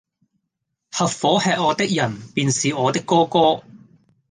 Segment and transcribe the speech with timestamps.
[0.91, 3.61] 合夥喫我的人，便是我的哥哥！